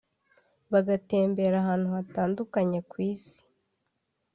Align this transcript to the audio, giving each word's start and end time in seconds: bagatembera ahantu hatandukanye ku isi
bagatembera 0.71 1.55
ahantu 1.63 1.87
hatandukanye 1.95 2.79
ku 2.89 2.95
isi 3.11 3.39